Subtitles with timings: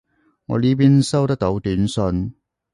[0.47, 2.33] 我呢邊收得到短信